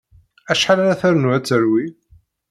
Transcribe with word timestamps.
Acḥal 0.51 0.79
ara 0.83 0.99
ternu 1.01 1.29
ad 1.35 1.43
terwi? 1.47 1.85